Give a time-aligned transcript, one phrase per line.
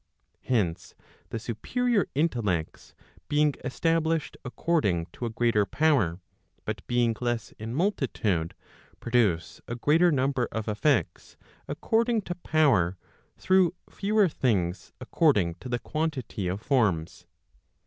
[0.41, 0.95] Hence
[1.29, 2.95] the superior intellects,
[3.29, 6.19] being established according to a greater power,
[6.65, 8.55] but being less in multitude,
[8.99, 11.37] produce a greater number of effects,
[11.67, 12.97] according to power,
[13.37, 17.27] through fewer things according to the quantity of forms.